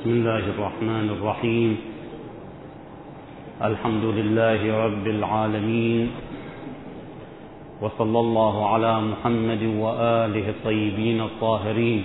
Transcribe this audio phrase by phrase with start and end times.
[0.00, 1.70] بسم الله الرحمن الرحيم.
[3.60, 6.10] الحمد لله رب العالمين.
[7.84, 12.02] وصلى الله على محمد وآله الطيبين الطاهرين.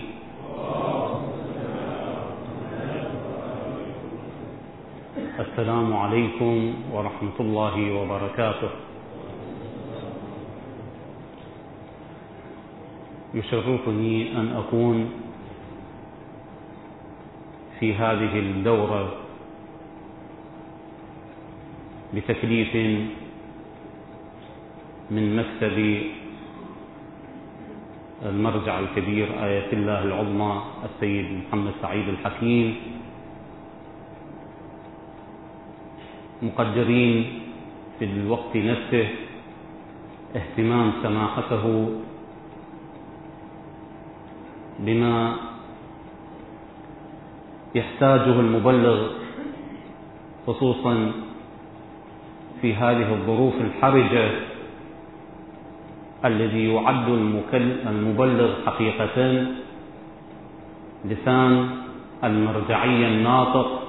[5.39, 6.55] السلام عليكم
[6.91, 8.71] ورحمة الله وبركاته.
[13.33, 14.97] يشرفني أن أكون
[17.85, 19.13] في هذه الدورة
[22.13, 22.75] بتكليف
[25.11, 25.77] من مكتب
[28.25, 32.75] المرجع الكبير آية الله العظمى السيد محمد سعيد الحكيم.
[36.41, 37.39] مقدرين
[37.99, 39.07] في الوقت نفسه
[40.35, 41.65] اهتمام سماحته
[44.79, 45.35] بما
[47.75, 49.07] يحتاجه المبلغ
[50.47, 51.11] خصوصا
[52.61, 54.31] في هذه الظروف الحرجة
[56.25, 57.07] الذي يعد
[57.87, 59.45] المبلغ حقيقة
[61.05, 61.69] لسان
[62.23, 63.81] المرجعية الناطق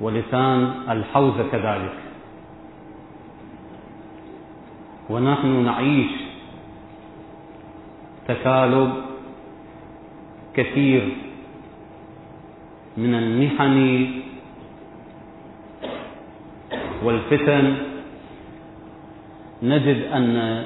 [0.00, 1.94] ولسان الحوزة كذلك.
[5.10, 6.10] ونحن نعيش
[8.28, 8.92] تكالب
[10.54, 11.16] كثير
[12.96, 14.06] من المحن
[17.04, 17.76] والفتن
[19.62, 20.64] نجد أن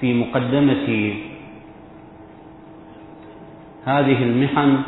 [0.00, 1.14] في مقدمة
[3.84, 4.82] هذه المحن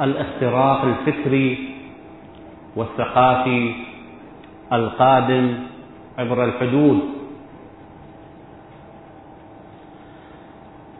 [0.00, 1.74] الاختراق الفكري
[2.76, 3.74] والثقافي
[4.72, 5.54] القادم
[6.18, 7.00] عبر الحدود.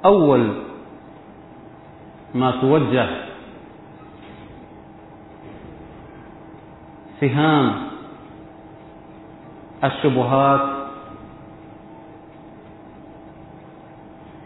[0.05, 0.53] أول
[2.35, 3.23] ما توجه
[7.25, 7.72] سهام
[9.84, 10.61] الشبهات.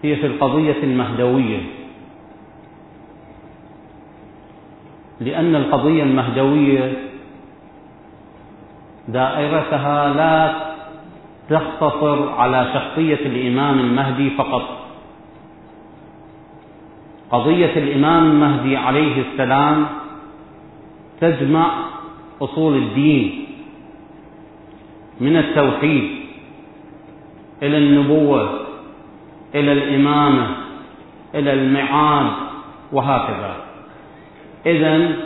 [0.02, 1.60] هي في القضية المهدوية.
[5.20, 6.92] لأن القضية المهدوية
[9.08, 10.54] دائرتها لا
[11.50, 14.62] تقتصر على شخصية الإمام المهدي فقط.
[17.30, 19.86] قضية الإمام المهدي عليه السلام
[21.20, 21.87] تجمع
[22.40, 23.44] أصول الدين
[25.20, 26.10] من التوحيد
[27.62, 28.60] إلى النبوة
[29.54, 30.56] إلى الإمامة
[31.34, 32.32] إلى المعاد
[32.92, 33.56] وهكذا.
[34.66, 35.16] إذا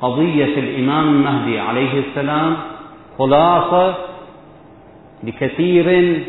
[0.00, 2.56] قضية الإمام المهدي عليه السلام
[3.18, 3.94] خلاصة
[5.24, 6.20] لكثير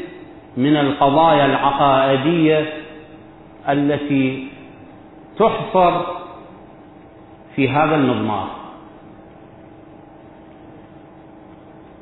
[0.58, 2.74] من القضايا العقائدية
[3.70, 4.48] التي
[5.40, 6.02] تحصر
[7.56, 8.48] في هذا المضمار.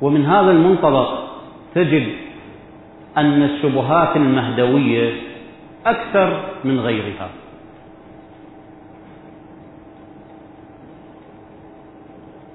[0.00, 1.28] ومن هذا المنطلق
[1.74, 2.06] تجد
[3.16, 5.12] أن الشبهات المهدوية
[5.86, 7.28] أكثر من غيرها.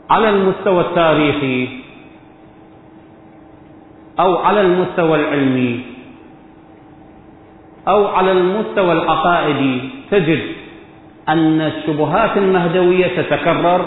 [0.09, 1.67] على المستوى التاريخي
[4.19, 5.85] أو على المستوى العلمي
[7.87, 10.41] أو على المستوى العقائدي تجد
[11.29, 13.85] أن الشبهات المهدوية تتكرر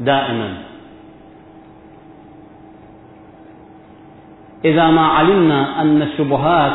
[0.00, 0.65] دائما.
[4.66, 6.72] إذا ما علمنا أن الشبهات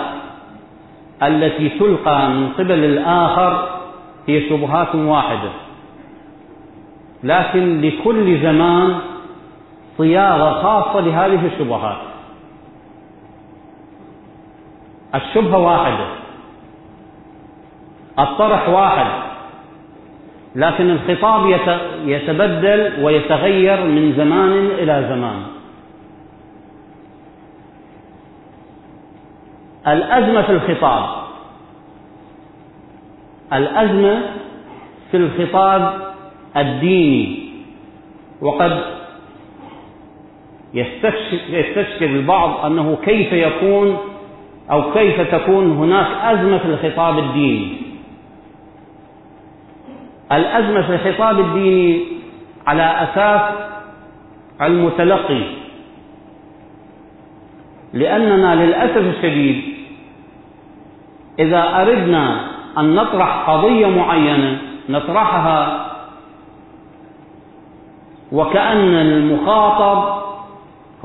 [1.24, 3.80] التي تلقى من قبل الآخر
[4.28, 5.50] هي شبهات واحدة.
[7.24, 9.00] لكن لكل زمان
[9.98, 11.98] صياغة خاصة لهذه الشبهات.
[15.16, 16.08] الشبهة واحدة.
[18.20, 19.08] الطرح واحد.
[20.56, 21.60] لكن الخطاب
[22.06, 25.61] يتبدل ويتغير من زمان إلى زمان.
[29.88, 31.10] الأزمة في الخطاب.
[33.54, 34.22] الأزمة
[35.12, 36.14] في الخطاب
[36.58, 37.40] الديني.
[38.42, 38.82] وقد
[40.74, 43.98] يستشكل البعض أنه كيف يكون
[44.72, 46.08] أو كيف تكون هناك
[46.38, 47.78] أزمة في الخطاب الديني.
[50.32, 52.04] الأزمة في الخطاب الديني
[52.68, 53.42] على أساس
[54.62, 55.44] المتلقي.
[57.94, 59.71] لأننا للأسف الشديد
[61.40, 65.88] إذا أردنا أن نطرح قضية معينة نطرحها
[68.32, 70.22] وكأن المخاطب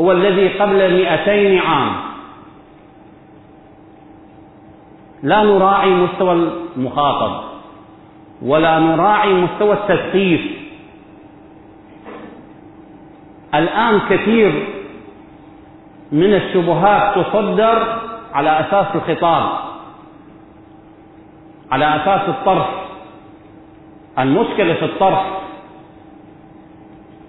[0.00, 1.92] هو الذي قبل مئتين عام.
[5.22, 6.32] لا نراعي مستوى
[6.76, 7.44] المخاطب
[8.42, 10.40] ولا نراعي مستوى التثقيف.
[13.54, 14.66] الآن كثير
[16.12, 17.98] من الشبهات تصدر
[18.34, 19.75] على أساس الخطاب.
[21.72, 22.70] على أساس الطرح.
[24.18, 25.40] المشكلة في الطرح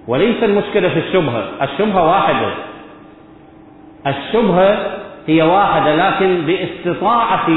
[0.07, 1.44] وليس المشكلة في الشبهة.
[1.62, 2.54] الشبهة واحدة.
[4.07, 4.98] الشبهة
[5.28, 7.50] هي واحدة لكن باستطاعة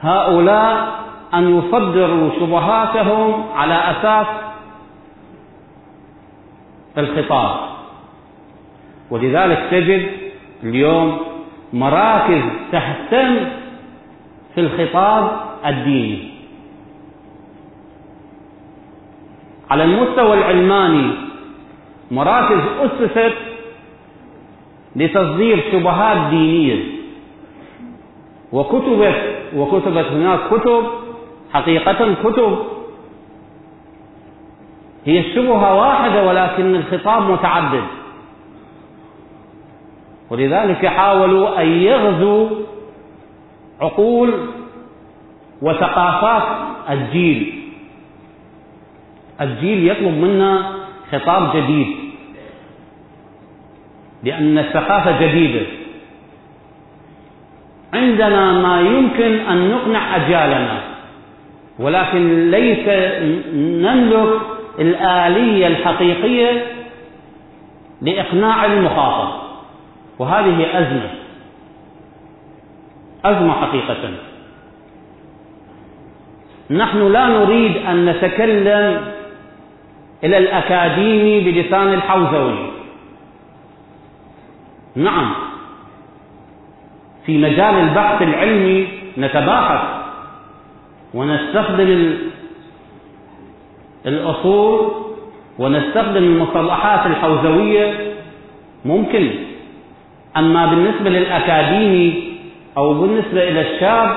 [0.00, 0.98] هؤلاء
[1.34, 4.26] أن يصدروا شبهاتهم على أساس
[6.98, 7.56] الخطاب.
[9.10, 10.08] ولذلك تجد
[10.62, 11.18] اليوم
[11.72, 13.36] مراكز تهتم
[14.54, 16.28] في الخطاب الديني
[19.70, 21.10] على المستوى العلماني
[22.10, 23.34] مراكز أسست
[24.96, 26.84] لتصدير شبهات دينية.
[28.52, 30.84] وكتبت وكتبت هناك كتب
[31.52, 32.58] حقيقة كتب.
[35.04, 37.84] هي الشبهة واحدة ولكن الخطاب متعدد.
[40.30, 42.48] ولذلك حاولوا أن يغزوا
[43.80, 44.34] عقول
[45.62, 46.42] وثقافات
[46.90, 47.62] الجيل.
[49.40, 50.72] الجيل يطلب منا
[51.12, 51.86] خطاب جديد.
[54.24, 55.66] لأن الثقافة جديدة.
[57.94, 60.80] عندنا ما يمكن أن نقنع أجيالنا
[61.78, 62.88] ولكن ليس
[63.54, 64.40] نملك
[64.78, 66.66] الآلية الحقيقية
[68.02, 69.38] لإقناع المخاطب.
[70.18, 71.10] وهذه أزمة.
[73.24, 74.27] أزمة حقيقة.
[76.70, 79.00] نحن لا نريد أن نتكلم
[80.24, 82.58] إلى الأكاديمي بلسان الحوزوي.
[84.96, 85.34] نعم.
[87.26, 88.88] في مجال البحث العلمي
[89.18, 89.80] نتباحث
[91.14, 92.14] ونستخدم
[94.06, 94.92] الأصول
[95.58, 98.14] ونستخدم المصطلحات الحوزوية
[98.84, 99.30] ممكن.
[100.36, 102.32] أما بالنسبة للأكاديمي
[102.76, 104.16] أو بالنسبة إلى الشاب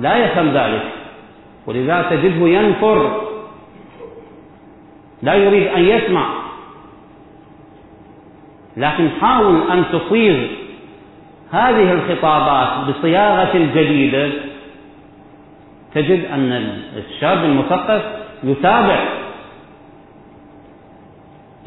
[0.00, 0.99] لا يفهم ذلك.
[1.66, 3.30] ولذا تجده ينفر.
[5.22, 6.30] لا يريد أن يسمع.
[8.76, 10.46] لكن حاول أن تصيغ
[11.50, 14.30] هذه الخطابات بصياغة جديدة.
[15.94, 16.52] تجد أن
[16.96, 18.02] الشاب المثقف
[18.44, 19.04] يتابع.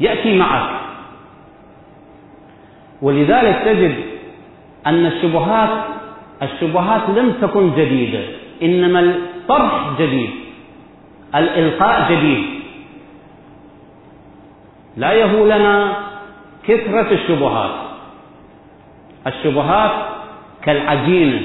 [0.00, 0.80] يأتي معك.
[3.02, 3.94] ولذلك تجد
[4.86, 5.84] أن الشبهات
[6.42, 8.24] الشبهات لم تكن جديدة.
[8.62, 9.14] إنما
[9.44, 10.30] الطرح جديد.
[11.34, 12.44] الإلقاء جديد.
[14.96, 15.96] لا يهولنا
[16.68, 17.70] كثرة الشبهات.
[19.26, 20.06] الشبهات
[20.62, 21.42] كالعجينة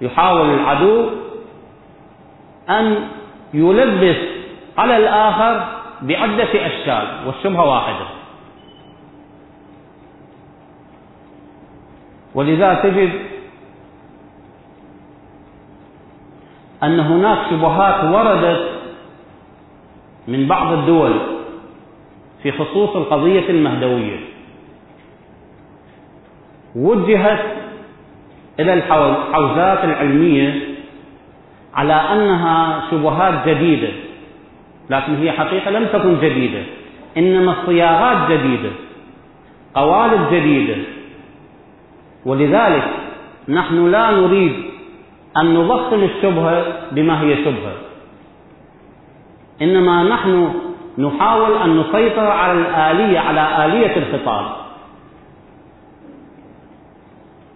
[0.00, 1.10] يحاول العدو
[2.70, 3.08] أن
[3.54, 4.16] يلبس
[4.78, 5.66] على الآخر
[6.02, 8.06] بعدة أشكال والشبهة واحدة.
[12.34, 13.27] ولذا تجد
[16.82, 18.68] أن هناك شبهات وردت
[20.28, 21.12] من بعض الدول
[22.42, 24.20] في خصوص القضية المهدوية.
[26.76, 27.44] وجهت
[28.60, 30.60] إلى الحوزات العلمية
[31.74, 33.88] على أنها شبهات جديدة
[34.90, 36.62] لكن هي حقيقة لم تكن جديدة.
[37.16, 38.70] إنما الصياغات جديدة
[39.74, 40.76] قوالب جديدة.
[42.26, 42.88] ولذلك
[43.48, 44.67] نحن لا نريد
[45.42, 47.72] أن نضخم الشبهة بما هي شبهة
[49.62, 50.54] إنما نحن
[50.98, 54.46] نحاول أن نسيطر على الآلية على آلية الخطاب.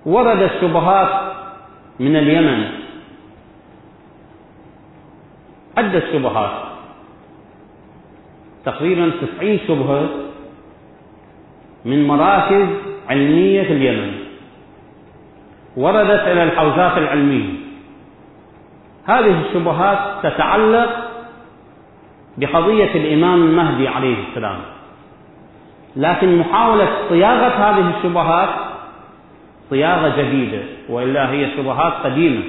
[0.07, 1.33] ورد الشبهات
[2.01, 2.69] من اليمن.
[5.79, 6.63] عدة شبهات
[8.65, 10.09] تقريبا تسعين شبهة
[11.85, 12.69] من مراكز
[13.09, 14.15] علمية في اليمن.
[15.77, 17.62] وردت إلى الحوزات العلمية.
[19.07, 21.13] هذه الشبهات تتعلق
[22.39, 24.59] بقضية الإمام المهدي عليه السلام.
[25.97, 28.49] لكن محاولة صياغة هذه الشبهات
[29.71, 32.43] صياغة جديدة وإلا هي شبهات قديمة.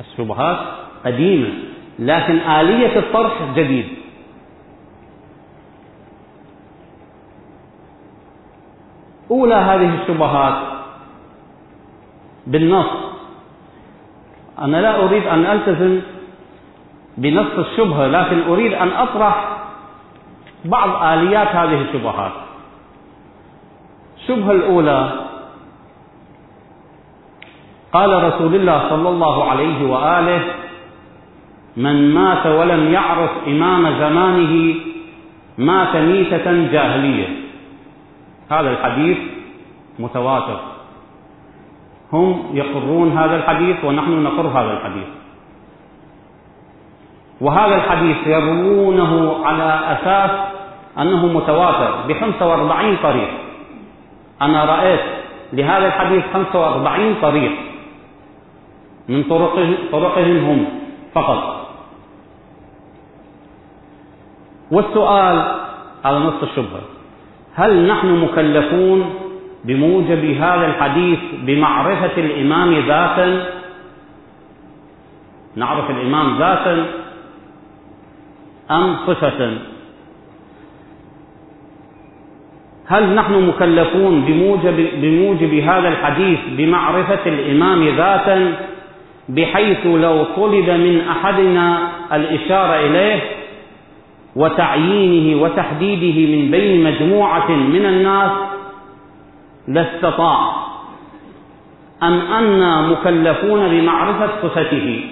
[0.00, 0.58] الشبهات
[1.04, 1.48] قديمة
[1.98, 3.88] لكن آلية الطرح جديد.
[9.30, 10.73] أولى هذه الشبهات
[12.46, 12.86] بالنص.
[14.58, 16.00] أنا لا أريد أن ألتزم
[17.16, 19.58] بنص الشبهة لكن أريد أن أطرح
[20.64, 22.32] بعض آليات هذه الشبهات.
[24.16, 25.12] الشبهة الأولى
[27.92, 30.42] قال رسول الله صلى الله عليه وآله
[31.76, 34.74] من مات ولم يعرف إمام زمانه
[35.58, 37.28] مات ميتة جاهلية.
[38.50, 39.18] هذا الحديث
[39.98, 40.73] متواتر.
[42.14, 45.08] هم يقرون هذا الحديث ونحن نقر هذا الحديث.
[47.40, 50.30] وهذا الحديث يروونه على أساس
[50.98, 53.28] أنه متواتر ب 45 طريق.
[54.42, 55.00] أنا رأيت
[55.52, 57.52] لهذا الحديث 45 طريق
[59.08, 60.66] من طرقهم, طرقهم هم
[61.14, 61.66] فقط.
[64.70, 65.36] والسؤال
[66.04, 66.80] على نص الشبهة
[67.54, 69.14] هل نحن مكلفون
[69.64, 73.46] بموجب هذا الحديث بمعرفة الإمام ذاتا
[75.56, 76.86] نعرف الإمام ذاتا
[78.70, 79.58] أم صفة
[82.86, 88.52] هل نحن مكلفون بموجب, بموجب هذا الحديث بمعرفة الإمام ذاتا
[89.28, 93.20] بحيث لو طلب من أحدنا الإشارة إليه
[94.36, 98.30] وتعيينه وتحديده من بين مجموعة من الناس
[99.68, 100.64] لاستطاع
[102.02, 105.04] أم أنا مكلفون بمعرفة صفته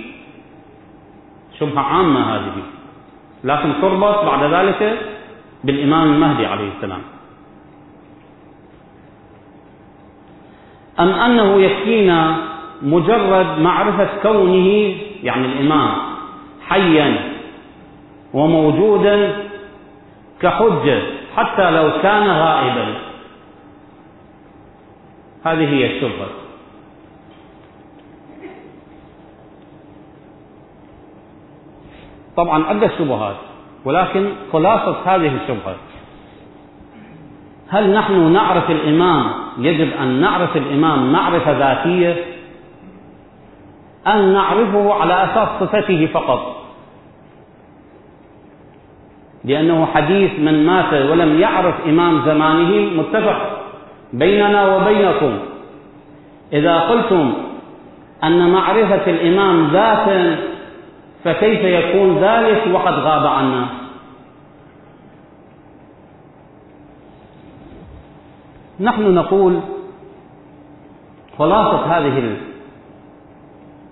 [1.61, 2.63] شبهة عامة هذه.
[3.45, 4.99] لكن تربط بعد ذلك
[5.65, 7.01] بالإمام المهدي عليه السلام.
[11.01, 12.37] أم أنه يكفينا
[12.83, 15.95] مجرد معرفة كونه يعني الإمام
[16.69, 17.33] حيا
[18.35, 19.37] وموجودا
[20.41, 21.03] كحجة
[21.37, 23.12] حتى لو كان غائبا.
[25.45, 26.27] هذه هي الشبهة.
[32.37, 33.37] طبعا عدة شبهات
[33.85, 35.77] ولكن خلاصة هذه الشبهة.
[37.69, 42.25] هل نحن نعرف الإمام؟ يجب أن نعرف الإمام معرفة ذاتية؟
[44.07, 46.57] أن نعرفه على أساس صفته فقط.
[49.45, 53.62] لأنه حديث من مات ولم يعرف إمام زمانه متفق.
[54.13, 55.39] بيننا وبينكم.
[56.53, 57.33] إذا قلتم
[58.25, 60.37] أن معرفة الإمام ذاتا
[61.25, 63.67] فكيف يكون ذلك؟ وقد غاب عنا.
[68.81, 69.61] نحن نقول
[71.39, 72.37] خلاصة هذه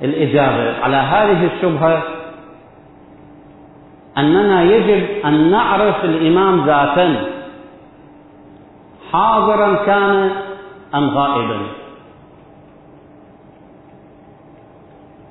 [0.03, 2.03] الإجابة على هذه الشبهة
[4.19, 7.30] أننا يجب أن نعرف الإمام ذاتا.
[9.13, 10.31] حاضرا كان
[10.95, 11.61] أم غائبا.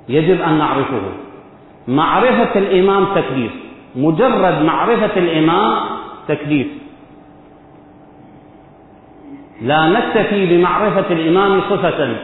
[0.09, 1.01] يجب أن نعرفه.
[1.87, 3.51] معرفة الإمام تكليف.
[3.95, 5.85] مجرد معرفة الإمام
[6.27, 6.67] تكليف.
[9.61, 12.15] لا نكتفي بمعرفة الإمام صفة.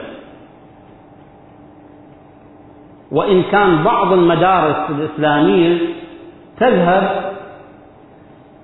[3.11, 5.77] وإن كان بعض المدارس الإسلامية
[6.59, 7.35] تذهب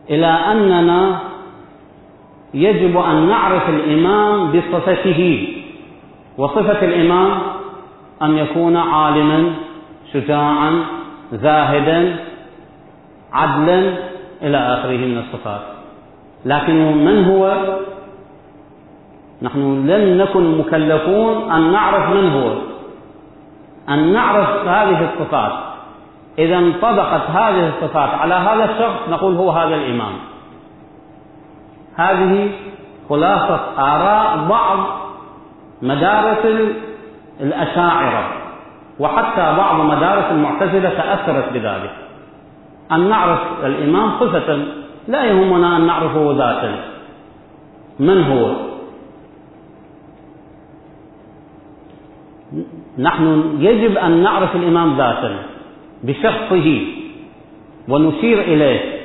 [0.10, 1.30] إلى أننا
[2.53, 5.48] يجب أن نعرف الإمام بصفته
[6.38, 7.38] وصفة الإمام
[8.22, 9.53] أن يكون عالما
[10.13, 10.84] شجاعا
[11.31, 12.15] زاهدا
[13.34, 13.93] عدلا
[14.41, 15.62] إلى آخره من الصفات.
[16.46, 17.55] لكن من هو؟
[19.41, 22.53] نحن لم نكن مكلفون أن نعرف من هو.
[23.89, 25.51] أن نعرف هذه الصفات.
[26.39, 30.13] إذا انطبقت هذه الصفات على هذا الشخص نقول هو هذا الإمام.
[31.95, 32.50] هذه
[33.10, 34.77] خلاصة آراء بعض
[35.81, 36.71] مدارس
[37.41, 38.33] الأشاعرة
[39.00, 41.91] وحتى بعض مدارس المعتزلة تأثرت بذلك.
[42.91, 44.65] أن نعرف الإمام صفة
[45.07, 46.75] لا يهمنا أن نعرفه ذاتا.
[48.00, 48.55] من هو؟
[53.00, 55.36] نحن يجب أن نعرف الإمام ذاتا
[56.03, 56.81] بشخصه
[57.89, 59.00] ونشير إليه.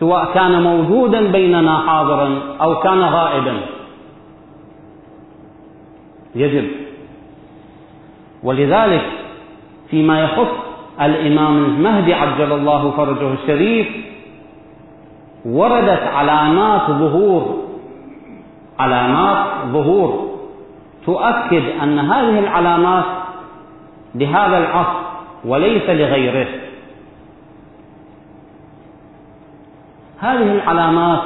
[0.00, 3.60] سواء كان موجودا بيننا حاضرا أو كان غائبا.
[6.34, 6.70] يجب.
[8.42, 9.04] ولذلك
[9.90, 10.48] فيما يخص
[11.00, 13.88] الإمام المهدي عجل الله فرجه الشريف
[15.44, 17.56] وردت علامات ظهور
[18.78, 20.36] علامات ظهور
[21.06, 23.04] تؤكد أن هذه العلامات
[24.14, 24.98] لهذا العصر
[25.44, 26.65] وليس لغيره.
[30.26, 31.22] هذه العلامات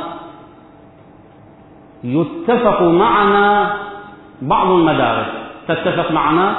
[2.04, 3.76] يتفق معنا
[4.42, 5.26] بعض المدارس.
[5.69, 6.54] تتفق معنا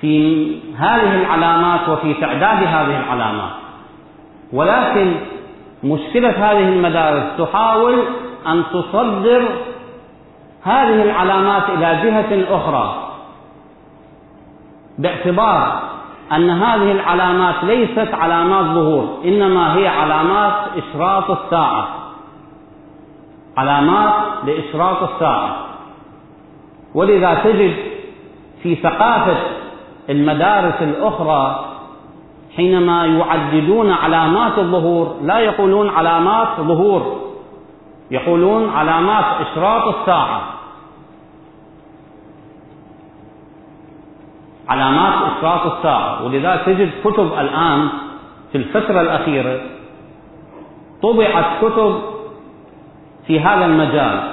[0.00, 3.52] في هذه العلامات وفي تعداد هذه العلامات.
[4.52, 5.14] ولكن
[5.84, 8.02] مشكلة هذه المدارس تحاول
[8.46, 9.42] أن تصدر
[10.62, 13.12] هذه العلامات إلى جهة أخرى
[14.98, 15.95] باعتبار
[16.32, 21.88] أن هذه العلامات ليست علامات ظهور إنما هي علامات إشراط الساعة.
[23.56, 24.14] علامات
[24.44, 25.56] لإشراط الساعة.
[26.94, 27.76] ولذا تجد
[28.62, 29.36] في ثقافة
[30.10, 31.64] المدارس الأخرى
[32.56, 37.16] حينما يعددون علامات الظهور لا يقولون علامات ظهور
[38.10, 40.55] يقولون علامات إشراط الساعة.
[44.68, 46.24] علامات إشراط الساعة.
[46.24, 47.88] ولذا تجد كتب الآن
[48.52, 49.60] في الفترة الأخيرة
[51.02, 52.02] طبعت كتب
[53.26, 54.32] في هذا المجال.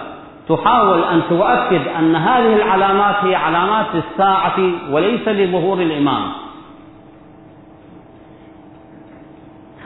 [0.50, 4.60] تحاول أن تؤكد أن هذه العلامات هي علامات للساعة
[4.92, 6.32] وليس لظهور الإمام.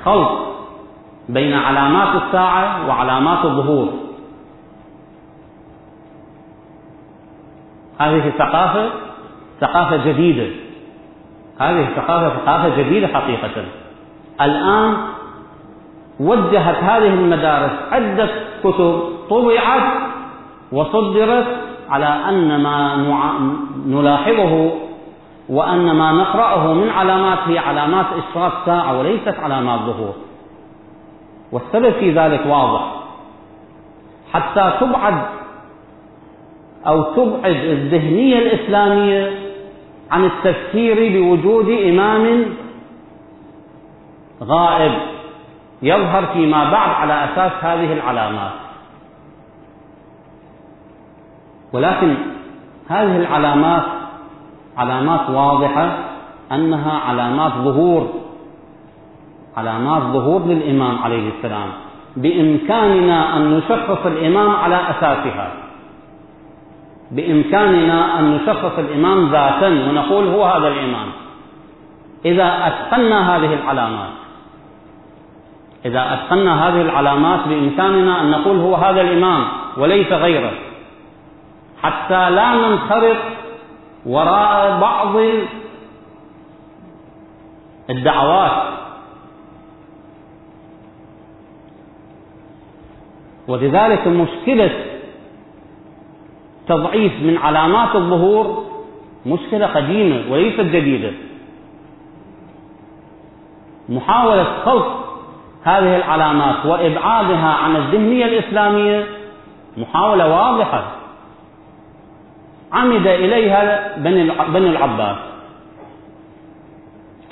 [0.06, 0.40] خلط
[1.30, 3.94] بين علامات الساعة وعلامات الظهور.
[8.00, 9.07] هذه ثقافة
[9.62, 10.48] ثقافة جديدة.
[11.60, 13.66] هذه الثقافة ثقافة جديدة حقيقة.
[14.42, 14.98] الآن
[16.20, 18.30] وجهت هذه المدارس عدة
[18.64, 19.94] كتب طبعت
[20.72, 21.48] وصدرت
[21.90, 22.96] على أن ما
[23.86, 24.72] نلاحظه
[25.50, 30.14] وأن ما نقرأه من علامات هي علامات إشراق ساعة وليست علامات ظهور.
[31.52, 32.94] والسبب في ذلك واضح.
[34.34, 35.22] حتى تبعد
[36.88, 39.47] أو تبعد الذهنية الإسلامية
[40.12, 42.46] عن التفكير بوجود إمام
[44.44, 44.92] غائب
[45.82, 48.52] يظهر فيما بعد على أساس هذه العلامات.
[51.74, 52.16] ولكن
[52.90, 53.84] هذه العلامات
[54.78, 55.98] علامات واضحة
[56.52, 58.14] أنها علامات ظهور
[59.58, 61.70] علامات ظهور للإمام عليه السلام
[62.18, 65.52] بإمكاننا أن نشخص الإمام على أساسها.
[67.12, 71.08] بإمكاننا أن نشخص الإمام ذاتا ونقول هو هذا الإمام.
[72.26, 74.10] إذا أتقنا هذه العلامات
[75.86, 80.52] إذا أتقنا هذه العلامات بإمكاننا أن نقول هو هذا الإمام وليس غيره
[81.82, 83.18] حتى لا ننخرط
[84.06, 85.16] وراء بعض
[87.90, 88.78] الدعوات.
[93.48, 94.87] ولذلك مشكلة
[96.68, 98.66] تضعيف من علامات الظهور
[99.26, 101.12] مشكلة قديمة وليست جديدة.
[103.90, 105.04] محاولة خلق
[105.64, 109.08] هذه العلامات وإبعادها عن الذهنية الإسلامية
[109.78, 110.84] محاولة واضحة.
[112.74, 113.98] عمد إليها
[114.48, 115.18] بني العباس.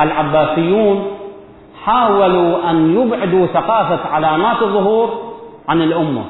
[0.01, 1.07] العباسيون
[1.83, 5.33] حاولوا أن يبعدوا ثقافة علامات الظهور
[5.67, 6.23] عن الأمة.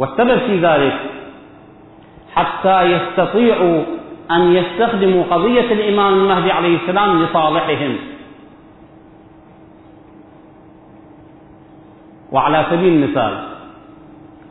[0.00, 1.00] والسبب في ذلك
[2.34, 3.82] حتى يستطيعوا
[4.30, 7.96] أن يستخدموا قضية الإمام المهدي عليه السلام لصالحهم
[12.32, 13.48] وعلى سبيل المثال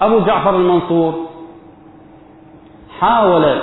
[0.02, 1.30] أبو جعفر المنصور
[3.00, 3.62] حاول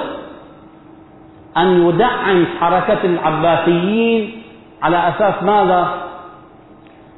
[1.57, 4.42] أن يدعم حركة العباسيين
[4.83, 6.03] على أساس ماذا؟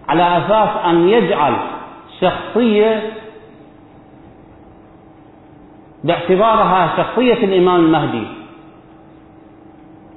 [0.09, 1.55] على أساس أن يجعل
[2.21, 3.13] شخصية
[6.05, 8.27] باعتبارها شخصية الإمام المهدي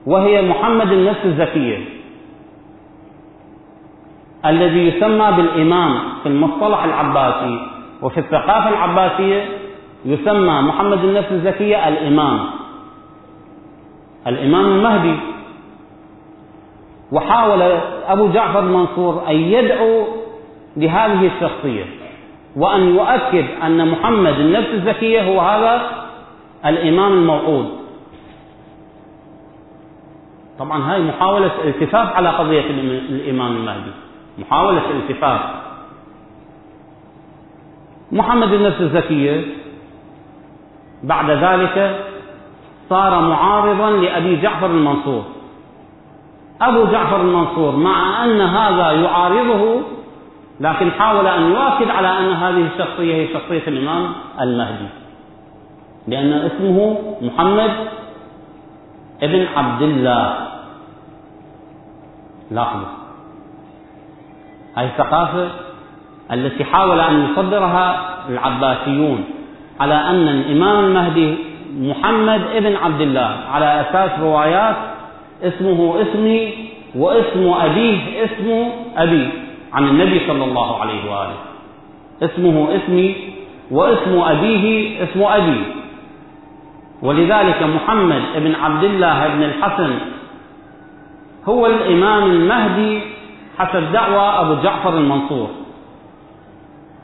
[0.05, 1.77] وهي محمد النفس الزكية
[4.45, 7.67] الذي يسمى بالإمام في المصطلح العباسي
[8.01, 9.45] وفي الثقافة العباسية
[10.05, 12.39] يسمى محمد النفس الزكية الإمام
[14.27, 15.15] الإمام المهدي.
[17.11, 17.61] وحاول
[18.07, 20.07] أبو جعفر المنصور أن يدعو
[20.77, 21.85] لهذه الشخصية.
[22.55, 25.81] وأن يؤكد أن محمد النفس الزكية هو هذا
[26.65, 27.69] الإمام الموعود.
[30.59, 32.69] طبعا هاي محاولة التفاف على قضية
[33.09, 33.91] الإمام المهدي.
[34.39, 35.41] محاولة التفاف
[38.11, 39.45] محمد النفس الزكية
[41.03, 42.05] بعد ذلك
[42.89, 45.23] صار معارضا لأبي جعفر المنصور.
[46.61, 49.81] أبو جعفر المنصور مع أن هذا يعارضه
[50.61, 54.87] لكن حاول أن يؤكد على أن هذه الشخصية هي شخصية الإمام المهدي.
[56.07, 57.71] لأن اسمه محمد
[59.23, 60.47] ابن عبد الله.
[62.51, 62.87] لاحظوا.
[64.77, 65.47] هذه الثقافة
[66.31, 69.23] التي حاول أن يصدرها العباسيون
[69.79, 71.35] على أن الإمام المهدي
[71.79, 73.37] محمد ابن عبد الله.
[73.51, 74.75] على أساس روايات
[75.43, 76.53] اسمه اسمي
[76.95, 79.50] واسم أبيه اسم أبي.
[79.73, 81.37] عن النبي صلى الله عليه وآله.
[82.21, 83.15] اسمه اسمي
[83.71, 85.61] واسم أبيه اسم أبي.
[87.01, 89.91] ولذلك محمد بن عبد الله بن الحسن
[91.45, 93.01] هو الإمام المهدي
[93.57, 95.49] حسب دعوى أبو جعفر المنصور.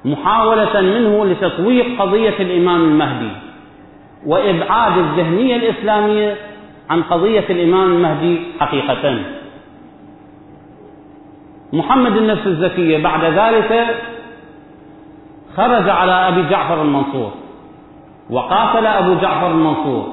[0.06, 3.32] محاولة منه لتطويق قضية الإمام المهدي
[4.26, 6.36] وإبعاد الذهنية الإسلامية
[6.90, 9.20] عن قضية الإمام المهدي حقيقة.
[11.74, 13.96] محمد النفس الزكية بعد ذلك
[15.58, 17.32] خرج على أبي جعفر المنصور
[18.30, 20.08] وقاتل أبو جعفر المنصور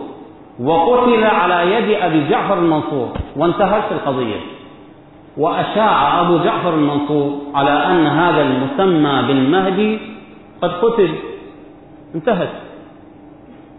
[0.61, 4.41] وقتل على يد أبي جعفر المنصور وانتهت القضية.
[5.37, 9.99] وأشاع أبو جعفر المنصور على أن هذا المسمى بالمهدي
[10.63, 11.15] قد قتل.
[12.15, 12.51] انتهت.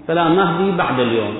[0.08, 1.38] فلا مهدي بعد اليوم.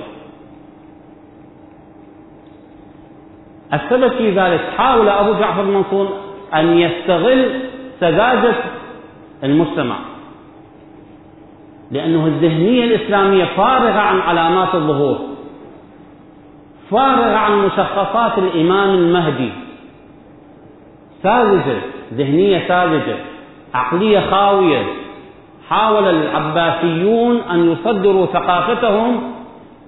[3.74, 6.25] السبب في ذلك حاول أبو جعفر المنصور
[6.60, 7.60] أن يستغل
[8.00, 8.54] سذاجة
[9.44, 9.96] المجتمع.
[11.90, 15.18] لأنه الذهنية الإسلامية فارغة عن علامات الظهور
[16.90, 19.52] فارغة عن مشخصات الإمام المهدي.
[21.22, 21.78] ساذجة
[22.14, 23.16] ذهنية ساذجة
[23.74, 24.82] عقلية خاوية.
[25.68, 29.32] حاول العباسيون أن يصدروا ثقافتهم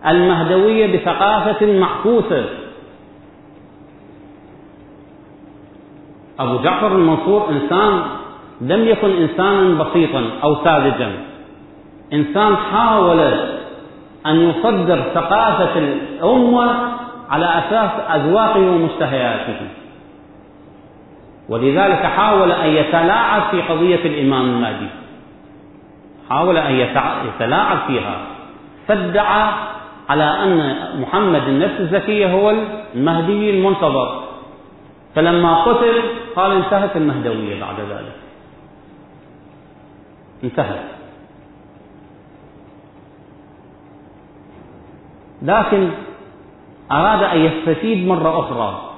[0.07, 2.45] المهدوية بثقافة معكوسة.
[6.39, 8.03] أبو جعفر المنصور إنسان
[8.61, 11.13] لم يكن إنسانا بسيطا أو ساذجا.
[12.13, 13.21] إنسان حاول
[14.27, 16.71] أن يصدر ثقافة الأمة
[17.31, 19.61] على أساس أذواقه ومشتهياته.
[21.49, 24.89] ولذلك حاول أن يتلاعب في قضية الإمام المهدي.
[26.31, 26.75] حاول أن
[27.35, 28.17] يتلاعب فيها.
[28.89, 29.53] فادعى
[30.09, 32.55] على أن محمد النفس الزكية هو
[32.95, 34.28] المهدي المنتظر.
[35.19, 36.03] فلما قتل
[36.37, 38.17] قال انتهت المهدوية بعد ذلك.
[40.45, 40.85] انتهت.
[45.43, 45.91] لكن
[46.93, 48.91] أراد أن يستفيد مرة أخرى.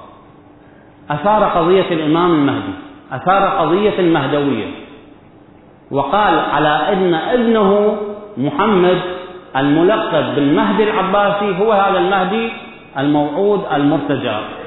[1.09, 2.73] أثار قضية الإمام المهدي
[3.11, 4.67] أثار قضية المهدوية
[5.91, 7.97] وقال على أن ابنه
[8.37, 9.01] محمد
[9.55, 12.51] الملقب بالمهدي العباسي هو هذا المهدي
[12.97, 14.60] الموعود المرتجى.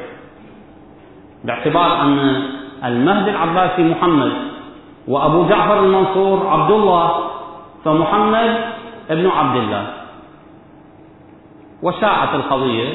[1.44, 2.42] باعتبار أن
[2.84, 4.32] المهدي العباسي محمد
[5.08, 7.30] وأبو جعفر المنصور عبد الله
[7.84, 8.56] فمحمد
[9.10, 9.86] ابن عبد الله.
[11.82, 12.94] وشاعت القضية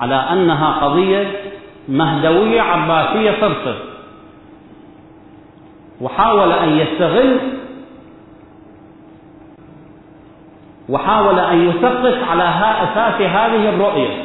[0.00, 1.26] على أنها قضية
[1.88, 3.74] مهدوية عباسية صرفة
[6.00, 7.38] وحاول أن يستغل
[10.88, 12.44] وحاول أن يسقط على
[12.82, 14.23] أساس هذه الرؤية.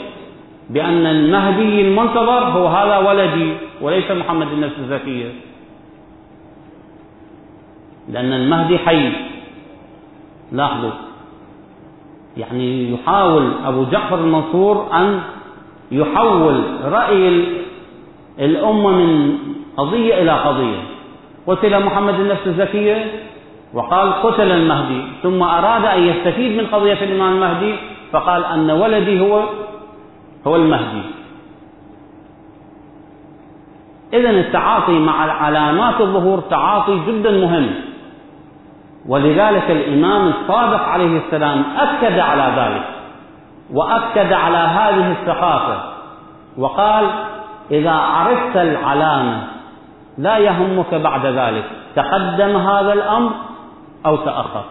[0.69, 5.32] بأن المهدي المنتظر هو هذا ولدي وليس محمد النفس الزكية.
[8.10, 9.12] لأن المهدي حي.
[10.51, 10.91] لاحظوا.
[12.38, 15.19] يعني يحاول أبو جعفر المنصور أن
[15.91, 17.43] يحول رأي
[18.39, 19.38] الأمة من
[19.77, 20.79] قضية إلى قضية.
[21.47, 23.05] قتل محمد النفس الزكية
[23.73, 27.75] وقال قتل المهدي ثم أراد أن يستفيد من قضية الإمام المهدي
[28.12, 29.43] فقال أن ولدي هو
[30.47, 31.02] هو المهدي.
[34.13, 37.71] إذا التعاطي مع علامات الظهور تعاطي جدا مهم.
[39.08, 42.86] ولذلك الإمام الصادق عليه السلام أكد على ذلك
[43.73, 45.84] وأكد على هذه الثقافة
[46.58, 47.06] وقال
[47.71, 49.43] إذا عرفت العلامة
[50.17, 53.32] لا يهمك بعد ذلك تقدم هذا الأمر
[54.06, 54.63] أو تأخر.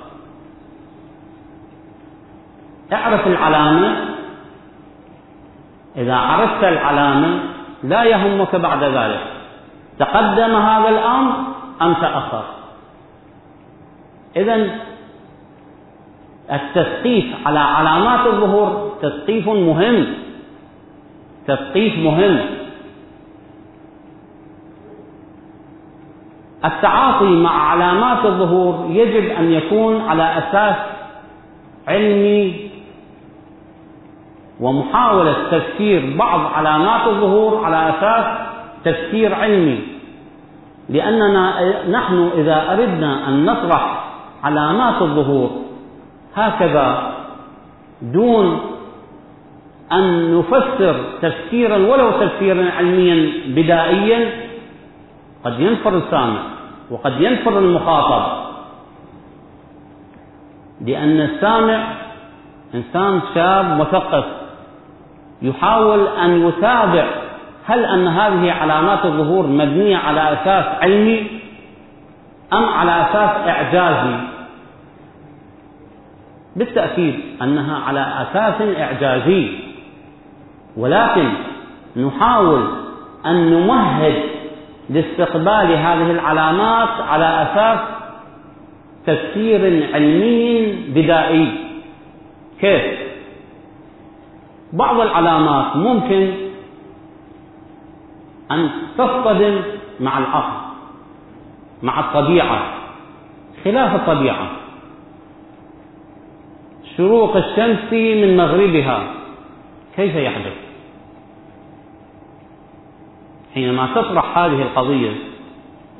[2.92, 4.17] اعرف العلامة
[5.96, 7.40] إذا عرفت العلامة
[7.83, 9.20] لا يهمك بعد ذلك.
[9.98, 11.33] تقدم هذا الأمر
[11.83, 12.44] أم تأخر
[14.37, 14.70] إذا
[16.53, 20.07] التثقيف على علامات الظهور تثقيف مهم.
[21.46, 22.38] تثقيف مهم.
[26.64, 30.77] التعاطي مع علامات الظهور يجب أن يكون على أساس
[31.88, 32.67] علمي
[34.61, 38.27] ومحاولة تفسير بعض علامات الظهور على أساس
[38.85, 39.79] تفسير علمي.
[40.88, 44.05] لأننا نحن إذا أردنا أن نطرح
[44.44, 45.51] علامات الظهور
[46.37, 47.12] هكذا
[48.03, 48.61] دون
[49.92, 54.31] أن نفسر تفسيرا ولو تفسيرا علميا بدائيا
[55.44, 56.42] قد ينفر السامع
[56.90, 58.49] وقد ينفر المخاطب.
[60.81, 61.94] لأن السامع
[62.75, 64.25] إنسان شاب مثقف
[65.42, 67.07] يحاول أن يتابع
[67.66, 71.27] هل أن هذه علامات الظهور مبنية على أساس علمي
[72.53, 74.16] أم على أساس إعجازي
[76.57, 79.51] بالتأكيد أنها على أساس إعجازي
[80.77, 81.29] ولكن
[81.96, 82.68] نحاول
[83.27, 84.14] أن نمهد
[84.90, 87.79] لاستقبال هذه العلامات على أساس
[89.07, 91.53] تفسير علمي بدائي
[92.61, 92.97] كيف؟
[94.72, 96.33] بعض العلامات ممكن
[98.50, 99.61] أن تصطدم
[100.00, 100.68] مع العقل
[101.83, 102.74] مع الطبيعة
[103.64, 104.50] خلاف الطبيعة.
[106.96, 109.14] شروق الشمس من مغربها
[109.96, 110.52] كيف يحدث؟
[113.54, 115.12] حينما تطرح هذه القضية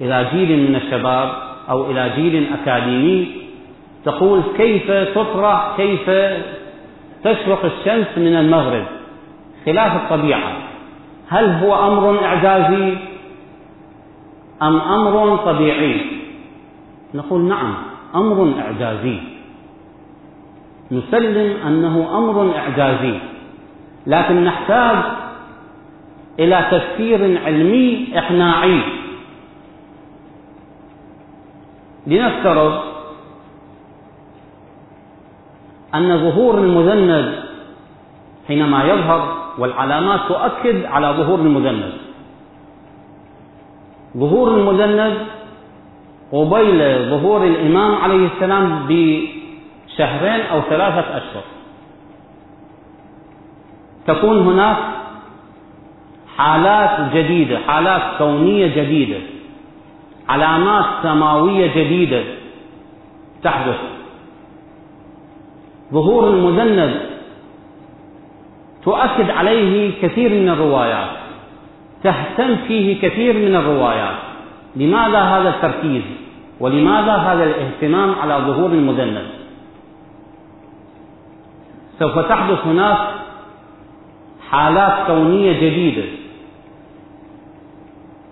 [0.00, 1.33] إلى جيل من الشباب
[1.70, 3.28] أو إلى جيل أكاديمي
[4.04, 6.11] تقول كيف تطرح كيف
[7.24, 8.85] تشرق الشمس من المغرب.
[9.66, 10.52] خلاف الطبيعة.
[11.28, 12.96] هل هو أمر إعجازي
[14.62, 16.00] أم أمر طبيعي؟
[17.14, 17.74] نقول نعم
[18.14, 19.18] أمر إعجازي.
[20.92, 23.18] نسلم أنه أمر إعجازي
[24.07, 24.96] لكن نحتاج
[26.38, 28.81] إلى تفسير علمي إقناعي.
[32.07, 32.88] لنفترض
[35.94, 37.35] أن ظهور المذنب
[38.48, 41.92] حينما يظهر والعلامات تؤكد على ظهور المذنب.
[44.16, 45.14] ظهور المذنب
[46.33, 51.42] قبيل ظهور الإمام عليه السلام بشهرين أو ثلاثة أشهر.
[54.07, 54.77] تكون هناك
[56.37, 59.20] حالات جديدة حالات كونية جديدة
[60.29, 62.22] علامات سماوية جديدة
[63.42, 63.97] تحدث.
[65.92, 67.01] ظهور المذنب
[68.85, 71.11] تؤكد عليه كثير من الروايات
[72.03, 74.16] تهتم فيه كثير من الروايات.
[74.77, 76.03] لماذا هذا التركيز؟
[76.61, 79.27] ولماذا هذا الاهتمام على ظهور المذنب؟
[81.98, 82.98] سوف تحدث هناك
[84.51, 86.09] حالات كونية جديدة.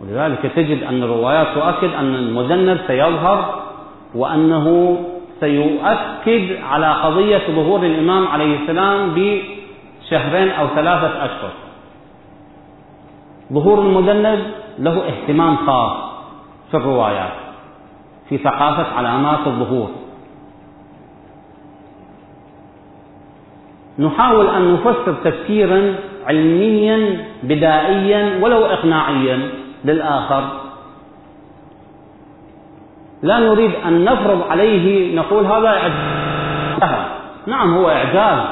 [0.01, 3.63] ولذلك تجد أن الروايات تؤكد أن المذنب سيظهر
[4.15, 4.99] وأنه
[5.41, 11.51] سيؤكد على قضية ظهور الإمام عليه السلام بشهرين أو ثلاثة أشهر.
[13.53, 14.41] ظهور المذنب
[14.79, 15.97] له اهتمام خاص
[16.71, 17.33] في الروايات
[18.29, 19.91] في ثقافة علامات الظهور.
[23.99, 25.95] نحاول أن نفسر تفسيرا
[26.27, 29.51] علميا بدائيا ولو إقناعيا
[29.85, 30.66] للآخر.
[33.27, 37.07] لا نريد أن نفرض عليه نقول هذا إعجاز.
[37.47, 38.47] نعم هو إعجاز.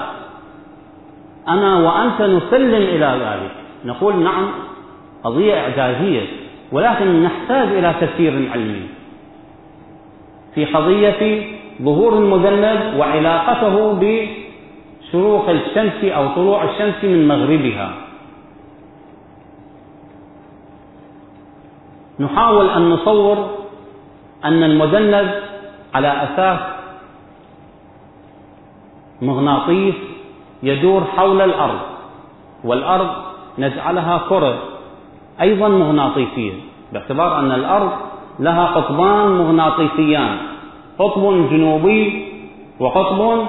[1.48, 3.50] أنا وأنت نسلم إلى ذلك.
[3.84, 4.50] نقول نعم
[5.24, 6.26] قضية إعجازية
[6.72, 8.86] ولكن نحتاج إلى تفسير علمي.
[10.54, 11.42] في قضية
[11.82, 17.94] ظهور المذنب وعلاقته بشروق الشمس أو طلوع الشمس من مغربها.
[22.20, 23.63] نحاول أن نصور
[24.44, 25.30] أن المذنب
[25.94, 26.60] على أساس
[29.22, 29.94] مغناطيس
[30.62, 31.80] يدور حول الأرض
[32.64, 33.10] والأرض
[33.58, 34.58] نجعلها كرة
[35.40, 36.52] أيضا مغناطيسية
[36.92, 37.90] باعتبار أن الأرض
[38.38, 40.36] لها قطبان مغناطيسيان
[40.98, 42.26] قطب جنوبي
[42.80, 43.46] وقطب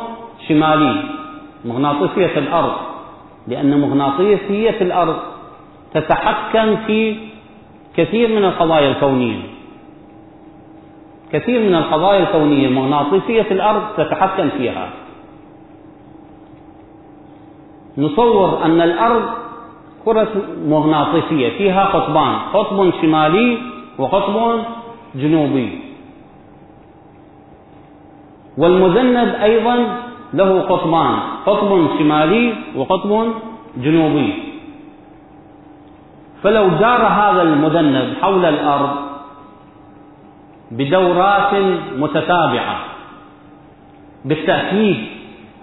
[0.48, 1.04] شمالي
[1.66, 2.74] مغناطيسية الأرض
[3.48, 5.16] لأن مغناطيسية الأرض
[5.94, 7.16] تتحكم في
[7.98, 9.55] كثير من القضايا الكونية.
[11.36, 14.90] كثير من القضايا الكونية مغناطيسية الأرض تتحكم فيها.
[17.98, 19.24] نصور أن الأرض
[20.06, 20.28] كرة
[20.68, 23.58] مغناطيسية فيها قطبان قطب شمالي
[23.98, 24.60] وقطب
[25.16, 25.80] جنوبي.
[28.58, 29.76] والمذنب أيضا
[30.34, 33.12] له قطبان قطب شمالي وقطب
[33.78, 34.34] جنوبي.
[36.44, 39.15] فلو جار هذا المذنب حول الأرض
[40.72, 41.54] بدورات
[41.98, 42.80] متتابعة.
[44.26, 44.98] بالتأكيد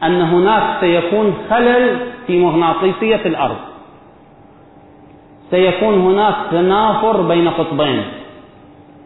[0.03, 3.57] أن هناك سيكون خلل في مغناطيسية الأرض.
[5.51, 8.05] سيكون هناك تنافر بين قطبين.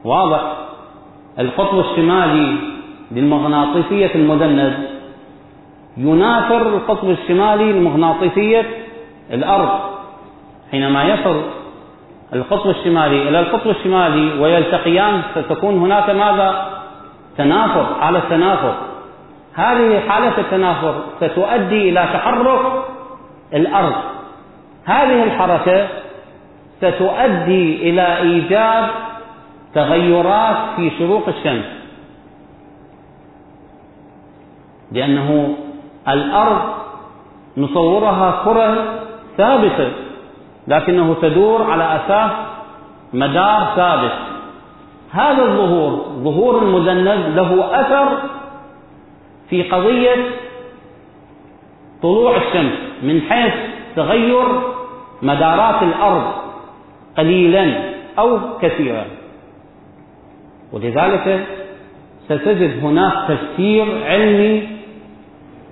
[0.04, 0.56] واضح.
[1.38, 2.56] القطب الشمالي
[3.12, 4.74] للمغناطيسية المذنب
[5.96, 8.66] ينافر القطب الشمالي لمغناطيسية
[9.32, 9.80] الأرض
[10.70, 11.42] حينما يصل
[12.32, 13.28] القطب الشمالي.
[13.28, 16.72] إلى القطب الشمالي ويلتقيان ستكون هناك ماذا؟
[17.38, 18.74] تنافر حالة تنافر
[19.54, 22.60] هذه حالة التنافر ستؤدي إلى تحرك
[23.54, 23.94] الأرض.
[24.84, 25.88] هذه الحركة
[26.78, 28.88] ستؤدي إلى إيجاد
[29.74, 31.64] تغيرات في شروق الشمس.
[34.92, 35.56] لأنه
[36.08, 36.60] الأرض
[37.56, 38.98] نصورها كرة
[39.36, 40.05] ثابتة.
[40.68, 42.30] لكنه تدور على أساس
[43.12, 44.12] مدار ثابت.
[45.12, 45.90] هذا الظهور
[46.24, 48.18] ظهور المذنب له أثر
[49.50, 50.16] في قضية
[52.02, 53.54] طلوع الشمس من حيث
[53.96, 54.44] تغير
[55.22, 56.32] مدارات الأرض
[57.16, 59.04] قليلا أو كثيرا.
[60.72, 61.46] ولذلك
[62.24, 64.68] ستجد هناك تفسير علمي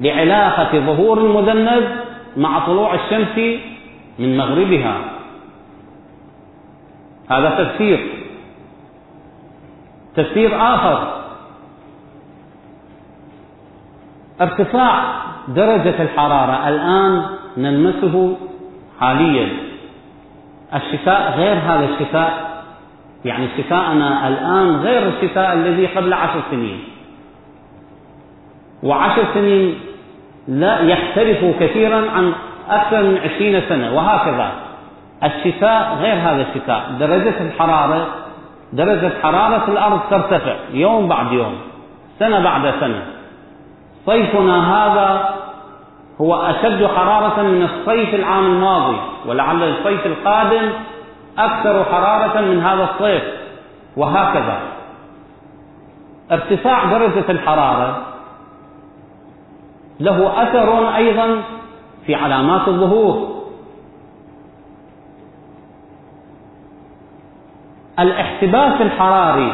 [0.01, 1.89] لعلاقة ظهور المذنب
[2.37, 3.61] مع طلوع الشمس
[4.19, 5.01] من مغربها.
[7.31, 8.07] هذا تفسير.
[10.17, 11.23] تفسير آخر.
[14.41, 15.05] ارتفاع
[15.49, 16.69] درجة الحرارة.
[16.69, 18.37] الآن نلمسه
[19.01, 19.49] حاليا.
[20.75, 22.55] الشتاء غير هذا الشتاء
[23.25, 26.85] يعني شتاءنا الآن غير الشتاء الذي قبل عشر سنين.
[28.83, 29.81] وعشر سنين
[30.49, 32.33] لا يختلف كثيرا عن
[32.71, 34.53] أكثر من عشرين سنة وهكذا.
[35.25, 36.91] الشتاء غير هذا الشتاء.
[37.01, 38.07] درجة الحرارة
[38.73, 41.55] درجة حرارة الأرض ترتفع يوم بعد يوم
[42.19, 43.03] سنة بعد سنة.
[44.07, 45.35] صيفنا هذا
[46.21, 48.97] هو أشد حرارة من الصيف العام الماضي
[49.27, 50.71] ولعل الصيف القادم
[51.39, 53.23] أكثر حرارة من هذا الصيف
[53.97, 54.59] وهكذا.
[56.33, 58.03] ارتفاع درجة الحرارة
[60.01, 61.43] له أثر أيضا
[62.07, 63.35] في علامات الظهور.
[67.99, 69.53] الاحتباس الحراري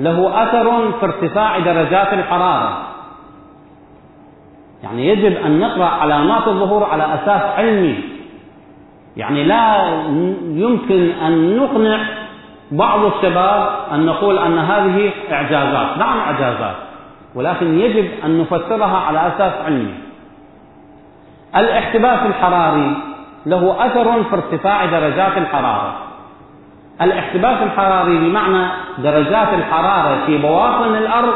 [0.00, 2.82] له أثر في ارتفاع درجات الحرارة.
[4.82, 7.98] يعني يجب أن نقرأ علامات الظهور على أساس علمي.
[9.16, 9.86] يعني لا
[10.42, 11.98] يمكن أن نقنع
[12.70, 15.98] بعض الشباب أن نقول أن هذه إعجازات.
[15.98, 16.76] نعم إعجازات
[17.34, 20.05] ولكن يجب أن نفسرها على أساس علمي.
[21.56, 22.96] الاحتباس الحراري
[23.46, 25.94] له أثر في ارتفاع درجات الحرارة.
[27.02, 31.34] الاحتباس الحراري بمعنى درجات الحرارة في بواطن الأرض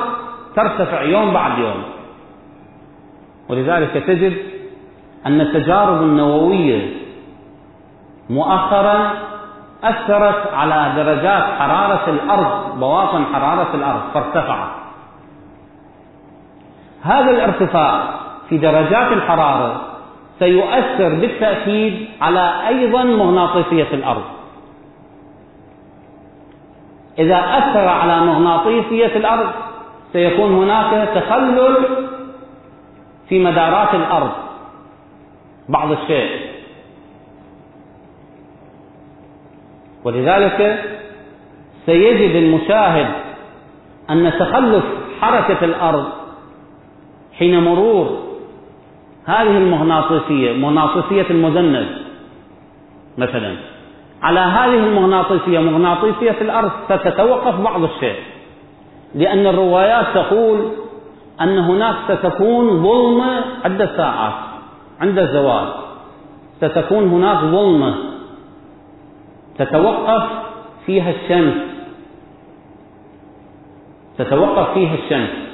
[0.57, 1.83] ترتفع يوم بعد يوم.
[3.49, 4.37] ولذلك تجد
[5.27, 6.97] أن التجارب النووية
[8.31, 9.11] مؤخرا
[9.85, 14.69] أثرت على درجات حرارة الأرض بواطن حرارة الأرض فارتفعت.
[17.03, 18.03] هذا الارتفاع
[18.49, 19.90] في درجات الحرارة
[20.41, 24.25] سيؤثر بالتأكيد على أيضا مغناطيسية الأرض.
[27.19, 29.51] إذا أثر على مغناطيسية الأرض
[30.13, 31.77] سيكون هناك تخلل
[33.29, 34.33] في مدارات الأرض.
[35.69, 36.51] بعض الشيء.
[40.05, 40.85] ولذلك
[41.87, 43.15] سيجد المشاهد
[44.11, 44.85] أن تخلف
[45.21, 46.05] حركة الأرض
[47.39, 48.30] حين مرور
[49.31, 51.87] هذه المغناطيسية مغناطيسية المذنب
[53.19, 53.57] مثلا.
[54.23, 58.17] على هذه المغناطيسية مغناطيسية الأرض ستتوقف بعض الشيء.
[59.15, 60.73] لأن الروايات تقول
[61.41, 64.35] أن هناك ستكون ظلمة عدة ساعات
[65.01, 65.69] عند الزوال.
[66.61, 67.95] ستكون هناك ظلمة
[69.59, 70.23] تتوقف
[70.87, 71.55] فيها الشمس.
[74.19, 75.50] تتوقف فيها الشمس.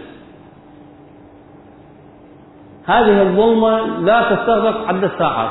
[2.87, 5.51] هذه الظلمة لا تستغرق عدة ساعات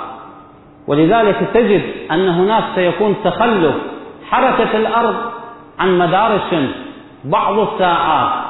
[0.88, 3.76] ولذلك تجد أن هناك سيكون تخلف
[4.30, 5.16] حركة الأرض
[5.80, 6.76] عن مدار الشمس
[7.24, 8.46] بعض الساعات.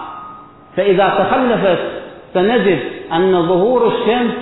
[0.77, 1.79] فإذا تخلفت
[2.33, 2.79] سنجد
[3.13, 4.33] أن ظهور الشمس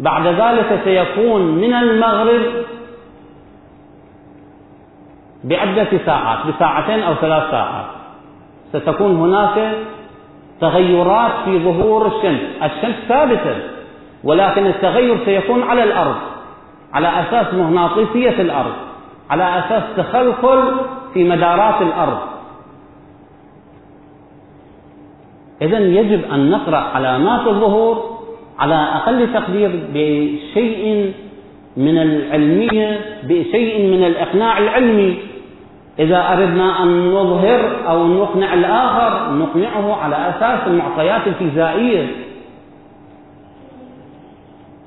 [0.00, 2.42] بعد ذلك سيكون من المغرب
[5.44, 7.86] بعدة ساعات بساعتين أو ثلاث ساعات.
[8.72, 9.72] ستكون هناك
[10.60, 12.40] تغيرات في ظهور الشمس.
[12.62, 13.56] الشمس ثابتة
[14.24, 16.16] ولكن التغير سيكون على الأرض
[16.92, 18.72] على أساس مغناطيسية الأرض
[19.30, 20.72] على أساس تخلخل
[21.14, 22.18] في مدارات الأرض.
[25.62, 28.18] إذا يجب أن نقرأ علامات الظهور
[28.58, 31.12] على أقل تقدير بشيء
[31.76, 35.18] من العلمية بشيء من الإقناع العلمي.
[35.98, 42.26] إذا أردنا أن نظهر أو نقنع الآخر نقنعه على أساس المعطيات الفيزيائية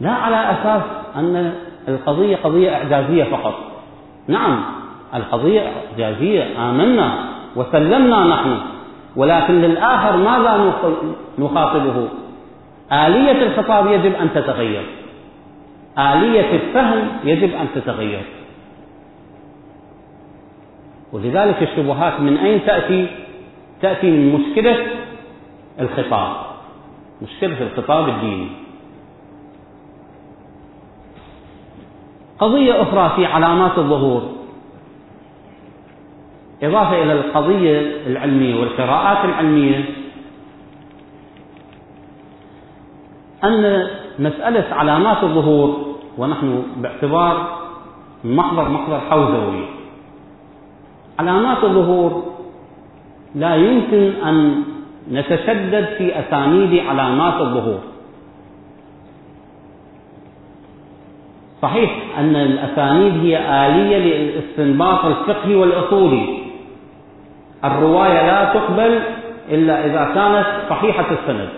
[0.01, 0.81] لا على أساس
[1.15, 1.53] أن
[1.87, 3.53] القضية قضية إعجازية فقط.
[4.27, 4.61] نعم
[5.15, 7.13] القضية إعجازية آمنا
[7.55, 8.57] وسلمنا نحن.
[9.15, 10.73] ولكن للآخر ماذا
[11.39, 12.07] نخاطبه؟
[12.91, 14.83] آلية الخطاب يجب أن تتغير.
[15.99, 18.21] آلية الفهم يجب أن تتغير.
[21.11, 23.07] ولذلك الشبهات من أين تأتي؟
[23.81, 24.87] تأتي من مشكلة
[25.79, 26.35] الخطاب.
[27.21, 28.47] مشكلة الخطاب الديني.
[32.39, 34.21] قضية أخرى في علامات الظهور.
[36.63, 39.85] إضافة إلى القضية العلمية والقراءات العلمية
[43.43, 43.87] أن
[44.19, 47.59] مسألة علامات الظهور ونحن باعتبار
[48.23, 49.78] محضر محضر حوزوي.
[51.19, 52.23] علامات الظهور.
[53.35, 54.63] لا يمكن أن
[55.11, 57.79] نتشدد في أسانيد علامات الظهور.
[61.61, 63.35] صحيح أن الأسانيد هي
[63.67, 66.39] آلية للاستنباط الفقهي والأصولي.
[67.63, 68.99] الرواية لا تقبل
[69.49, 71.49] إلا إذا كانت صحيحة السند.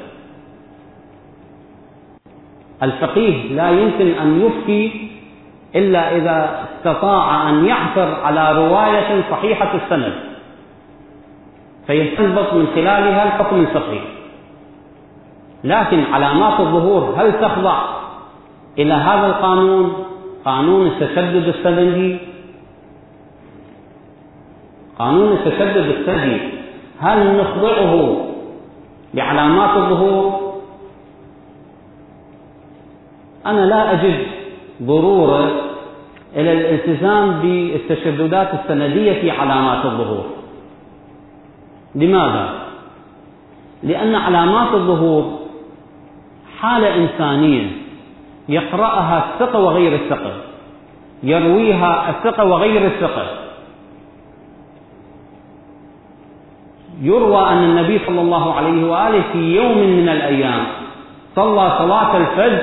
[2.84, 5.08] الفقيه لا يمكن أن يفتي
[5.76, 10.14] إلا إذا استطاع أن يعثر على رواية صحيحة السند.
[11.88, 14.02] فيستنبط من خلالها الحكم الفقهي
[15.64, 17.84] لكن علامات الظهور هل تخضع
[18.78, 19.94] إلى هذا القانون؟
[20.46, 22.20] قانون التشدد السندي
[25.00, 26.42] قانون التشدد السندي
[27.00, 28.26] هل نخضعه
[29.14, 30.54] لعلامات الظهور؟
[33.46, 34.28] أنا لا أجد
[34.84, 35.71] ضرورة
[36.36, 40.26] إلى الالتزام بالتشددات السندية في علامات الظهور
[41.96, 42.50] لماذا؟
[43.84, 45.40] لأن علامات الظهور
[46.60, 47.68] حالة إنسانية
[48.50, 50.34] يقرأها الثقة وغير الثقة
[51.24, 53.26] يرويها الثقة وغير الثقة
[57.02, 60.66] يروى أن النبي صلى الله عليه وآله في يوم من الأيام
[61.36, 62.62] صلى صلاة الفجر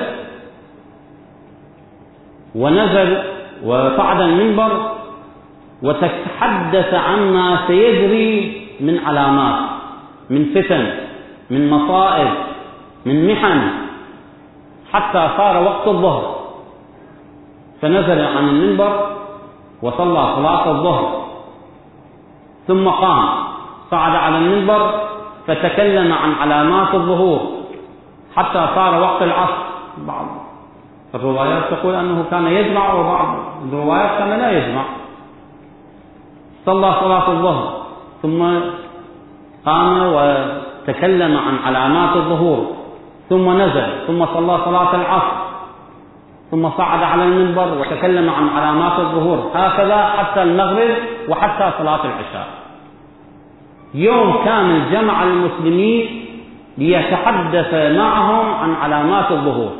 [2.55, 4.71] ونزل وصعد المنبر
[5.83, 9.59] وتحدث عما سيجري من علامات
[10.29, 10.93] من فتن
[11.49, 12.29] من مصائب
[13.05, 13.61] من محن
[14.91, 16.39] حتى صار وقت الظهر.
[17.81, 19.15] فنزل عن المنبر
[19.81, 21.25] وصلى صلاة الظهر.
[22.67, 23.29] ثم قام
[23.91, 24.81] صعد على المنبر
[25.47, 27.39] فتكلم عن علامات الظهور
[28.35, 29.63] حتى صار وقت العصر.
[29.97, 30.25] بعض
[31.15, 33.27] الروايات تقول أنه كان يجمع وبعض
[33.67, 34.83] الروايات كان لا يجمع.
[36.65, 37.81] صلى صلاة الظهر
[38.21, 38.59] ثم
[39.65, 42.67] قام وتكلم عن علامات الظهور
[43.29, 45.49] ثم نزل ثم صلى صلاة العصر
[46.51, 49.51] ثم صعد على المنبر وتكلم عن علامات الظهور.
[49.55, 50.95] هكذا حتى المغرب
[51.29, 52.47] وحتى صلاة العشاء.
[53.93, 56.25] يوم كامل جمع المسلمين
[56.77, 59.71] ليتحدث معهم عن علامات الظهور.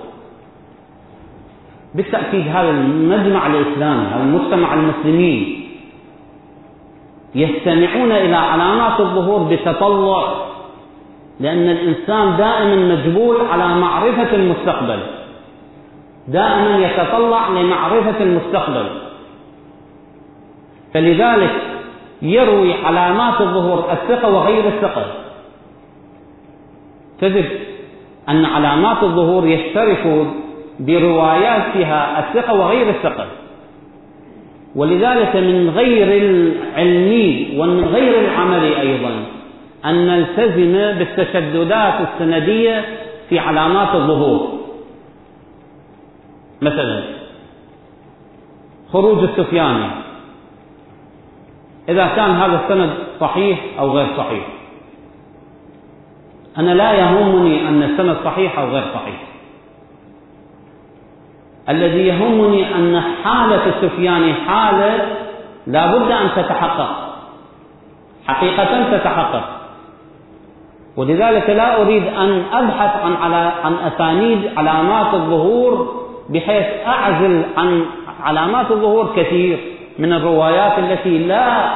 [1.95, 5.65] بالتأكيد هذا المجمع الإسلامي هذا المجتمع المسلمين
[7.35, 10.33] يستمعون إلى علامات الظهور بتطلع
[11.39, 14.99] لأن الإنسان دائما مجبول على معرفة المستقبل.
[16.27, 18.89] دائما يتطلع لمعرفة المستقبل.
[20.93, 21.51] فلذلك
[22.21, 25.05] يروي علامات الظهور الثقة وغير الثقة.
[27.21, 27.49] تجد
[28.29, 30.27] أن علامات الظهور يشترك
[30.79, 33.27] برواياتها الثقة وغير الثقة.
[34.75, 39.11] ولذلك من غير العلمي ومن غير العملي أيضا
[39.85, 42.85] أن نلتزم بالتشددات السندية
[43.29, 44.59] في علامات الظهور.
[46.61, 47.03] مثلا
[48.93, 49.89] خروج السفياني.
[51.89, 54.47] إذا كان هذا السند صحيح أو غير صحيح.
[56.57, 59.21] أنا لا يهمني أن السند صحيح أو غير صحيح.
[61.69, 65.05] الذي يهمني أن حالة السفياني حالة
[65.67, 66.89] لا بد أن تتحقق.
[68.27, 69.43] حقيقة تتحقق.
[70.97, 75.95] ولذلك لا أريد أن أبحث عن على عن أسانيد علامات الظهور
[76.29, 77.85] بحيث أعزل عن
[78.23, 79.59] علامات الظهور كثير
[79.99, 81.69] من الروايات التي لا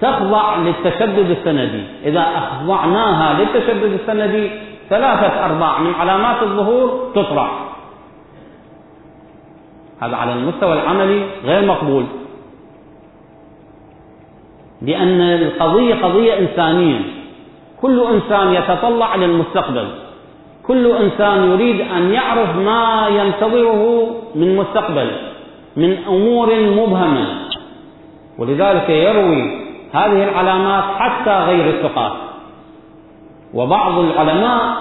[0.00, 1.84] تخضع للتشدد السندي.
[2.04, 4.50] إذا أخضعناها للتشدد السندي
[4.90, 7.67] ثلاثة أرباع من علامات الظهور تطرح.
[10.00, 12.04] هذا على المستوى العملي غير مقبول.
[14.82, 17.00] لأن القضية قضية إنسانية.
[17.82, 19.88] كل إنسان يتطلع للمستقبل
[20.66, 25.10] كل إنسان يريد أن يعرف ما ينتظره من مستقبل
[25.76, 27.26] من أمور مبهمة.
[28.38, 32.12] ولذلك يروي هذه العلامات حتى غير الثقات
[33.54, 34.76] وبعض العلماء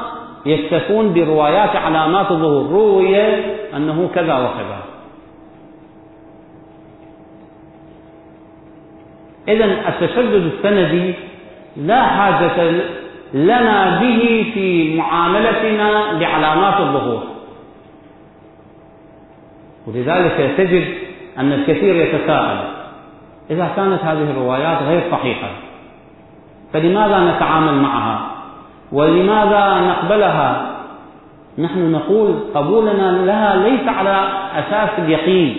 [0.46, 3.18] يكتفون بروايات علامات الظهور روي
[3.76, 4.80] أنه كذا وكذا.
[9.48, 11.14] إذا التشدد السندي
[11.78, 12.72] لا حاجة
[13.34, 17.24] لنا به في معاملتنا لعلامات الظهور.
[19.88, 20.88] ولذلك تجد
[21.38, 22.60] أن الكثير يتساءل
[23.52, 25.48] إذا كانت هذه الروايات غير صحيحة
[26.74, 28.32] فلماذا نتعامل معها؟
[28.92, 30.74] ولماذا نقبلها؟
[31.58, 35.58] نحن نقول قبولنا لها ليس على أساس اليقين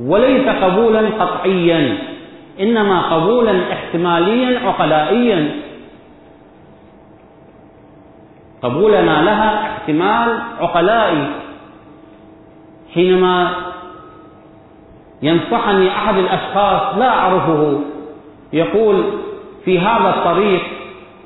[0.00, 1.98] وليس قبولا قطعيا.
[2.60, 5.60] إنما قبولا احتماليا عقلائيا.
[8.62, 11.28] قبولنا لها احتمال عقلائي.
[12.94, 13.50] حينما
[15.22, 17.80] ينصحني أحد الأشخاص لا أعرفه
[18.52, 19.04] يقول
[19.64, 20.62] في هذا الطريق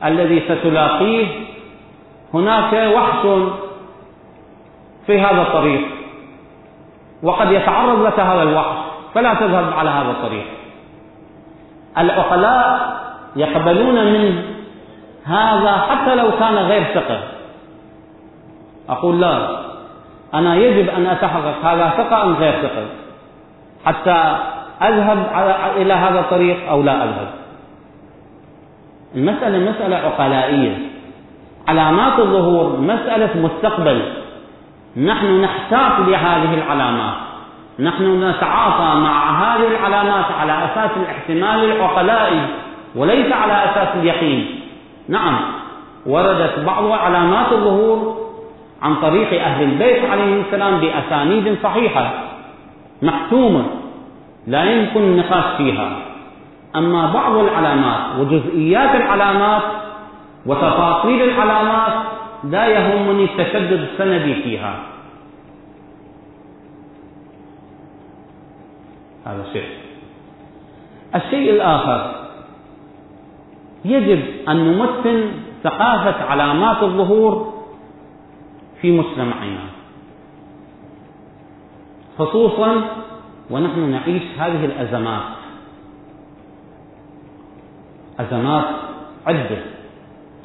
[0.05, 1.26] الذي ستلاقيه
[2.35, 3.26] هناك وحش
[5.07, 5.80] في هذا الطريق
[7.22, 8.78] وقد يتعرض لك هذا الوحش
[9.14, 10.45] فلا تذهب على هذا الطريق.
[11.99, 12.97] العقلاء
[13.36, 14.43] يقبلون من
[15.24, 17.20] هذا حتى لو كان غير ثقة.
[18.88, 19.49] أقول لا
[20.34, 22.86] أنا يجب أن أتحقق هذا ثقة أم غير ثقة.
[23.84, 24.36] حتى
[24.82, 25.26] أذهب
[25.76, 27.28] إلى هذا الطريق أو لا أذهب.
[29.14, 30.76] المسألة مسألة عقلائية.
[31.68, 34.12] علامات الظهور مسألة مستقبل.
[34.97, 37.32] نحن نحتاط لهذه العلامات.
[37.79, 42.41] نحن نتعاطى مع هذه العلامات على أساس الاحتمال العقلائي
[42.97, 44.61] وليس على أساس اليقين.
[45.09, 45.39] نعم
[46.07, 48.16] وردت بعض علامات الظهور
[48.83, 52.11] عن طريق أهل البيت عليهم السلام بأسانيد صحيحة
[53.03, 53.64] محتومة
[54.47, 55.97] لا يمكن النقاش فيها.
[56.77, 59.62] أما بعض العلامات وجزئيات العلامات
[60.47, 61.93] وتفاصيل العلامات
[62.45, 64.75] لا يهمني التشدد السندي فيها.
[69.27, 69.68] هذا شيء.
[71.14, 72.14] الشيء الآخر
[73.85, 75.31] يجب أن نمثل
[75.64, 77.53] ثقافة علامات الظهور
[78.81, 79.64] في مجتمعنا.
[82.18, 82.85] خصوصا
[83.51, 85.23] ونحن نعيش هذه الأزمات.
[88.20, 88.64] أزمات
[89.27, 89.59] عدة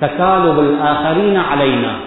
[0.01, 1.99] تكالب الآخرين علينا.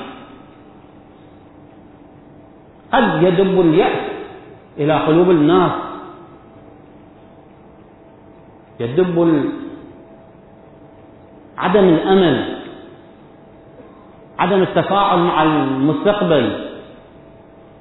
[2.93, 4.11] قد يدب اليأس
[4.79, 5.90] إلى قلوب الناس
[8.81, 9.45] يدب
[11.59, 12.57] عدم الأمل
[14.39, 16.67] عدم التفاعل مع المستقبل.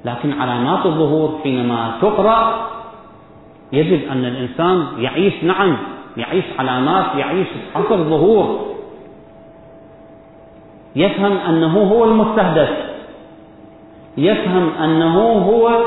[0.05, 2.69] لكن علامات الظهور حينما تقرأ
[3.73, 5.77] يجب أن الإنسان يعيش نعم
[6.17, 8.65] يعيش علامات يعيش عصر ظهور.
[10.95, 12.69] يفهم أنه هو المستهدف.
[14.17, 15.85] يفهم أنه هو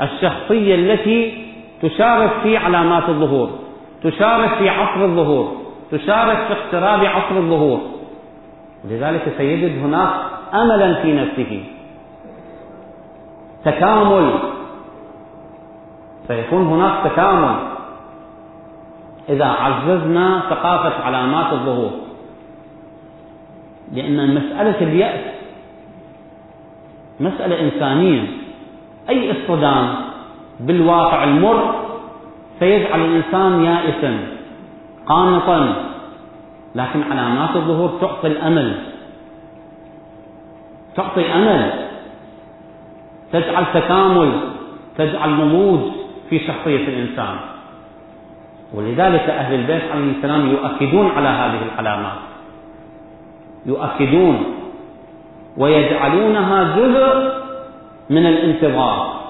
[0.00, 1.46] الشخصية التي
[1.82, 3.65] تشارك في علامات الظهور.
[4.10, 5.56] تشارك في عصر الظهور
[5.90, 7.80] تشارك في اقتراب عصر الظهور.
[8.84, 10.10] لذلك سيجد هناك
[10.54, 11.64] املا في نفسه.
[13.64, 14.30] تكامل.
[16.28, 17.56] سيكون هناك تكامل.
[19.28, 21.90] إذا عززنا ثقافة علامات الظهور.
[23.92, 25.20] لأن مسألة اليأس
[27.20, 28.22] مسألة إنسانية.
[29.08, 29.94] أي اصطدام
[30.60, 31.85] بالواقع المر
[32.60, 34.18] سيجعل الإنسان يائسا
[35.06, 35.84] قانطا.
[36.74, 38.74] لكن علامات الظهور تعطي الأمل.
[40.96, 41.70] تعطي أمل.
[43.32, 44.32] تجعل تكامل
[44.98, 45.92] تجعل نموذج
[46.30, 47.36] في شخصية الإنسان.
[48.74, 52.18] ولذلك أهل البيت عليه السلام يؤكدون على هذه العلامات.
[53.66, 54.44] يؤكدون
[55.56, 57.32] ويجعلونها جزء
[58.10, 59.20] من الانتظار.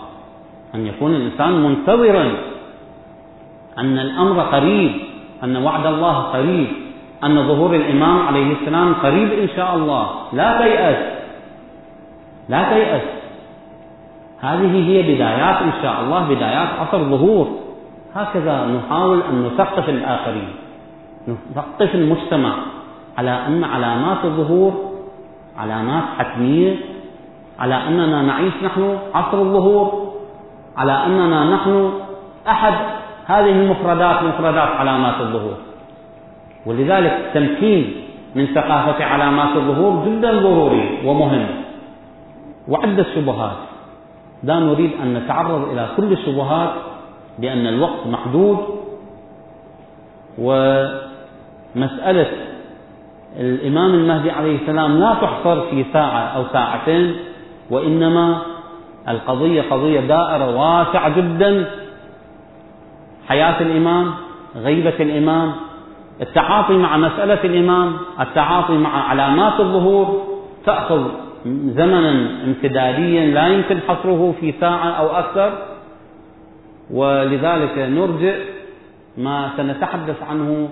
[0.74, 2.32] أن يكون الإنسان منتظرا.
[3.78, 4.92] أن الأمر قريب
[5.44, 6.68] أن وعد الله قريب
[7.24, 10.10] أن ظهور الإمام عليه السلام قريب إن شاء الله.
[10.32, 11.00] لا تيأس.
[12.48, 13.02] لا تيأس.
[14.40, 17.66] هذه هي بدايات إن شاء الله بدايات عصر ظهور.
[18.14, 20.48] هكذا نحاول أن نثقف الآخرين
[21.28, 22.54] نثقف المجتمع
[23.18, 24.92] على أن علامات الظهور
[25.58, 26.76] علامات حتمية
[27.58, 30.12] على أننا نعيش نحن عصر الظهور
[30.76, 31.92] على أننا نحن
[32.48, 32.74] أحد
[33.26, 35.56] هذه المفردات مفردات علامات الظهور.
[36.66, 37.94] ولذلك التمكين
[38.34, 41.46] من ثقافة علامات الظهور جدا ضروري ومهم.
[42.68, 43.56] وعدة شبهات.
[44.42, 46.70] لا نريد أن نتعرض إلى كل الشبهات
[47.38, 48.58] لأن الوقت محدود.
[50.38, 52.26] ومسألة
[53.36, 57.16] الإمام المهدي عليه السلام لا تحصر في ساعة أو ساعتين
[57.70, 58.42] وإنما
[59.08, 61.64] القضية قضية دائرة واسعة جدا.
[63.28, 64.14] حياة الإمام
[64.56, 65.54] غيبة الإمام
[66.20, 70.26] التعاطي مع مسألة الإمام التعاطي مع علامات الظهور
[70.66, 71.10] تأخذ
[71.46, 72.10] زمنا
[72.44, 75.50] امتداديا لا يمكن حصره في ساعة أو أكثر.
[76.90, 78.36] ولذلك نرجع
[79.16, 80.68] ما سنتحدث عنه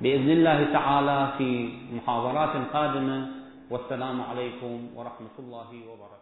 [0.00, 3.26] بإذن الله تعالى في محاضرات قادمة.
[3.70, 6.19] والسلام عليكم ورحمة الله وبركاته.